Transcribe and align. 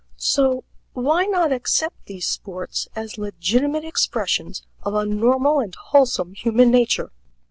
So, 0.17 0.63
why 0.93 1.25
not 1.27 1.51
accept 1.51 2.07
these 2.07 2.25
sports 2.25 2.87
as 2.95 3.19
legitimate 3.19 3.85
expressions 3.85 4.63
of 4.81 4.95
a 4.95 5.05
normal 5.05 5.59
and 5.59 5.75
wholesome 5.75 6.33
human 6.33 6.71
nature? 6.71 7.11